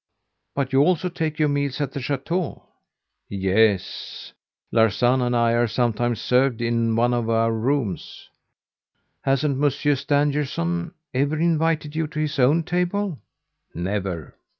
[0.55, 2.63] "But you also take your meals at the chateau?"
[3.29, 4.33] "Yes,
[4.71, 8.27] Larsan and I are sometimes served in one of our rooms."
[9.21, 13.19] "Hasn't Monsieur Stangerson ever invited you to his own table?"
[13.75, 14.33] "Never."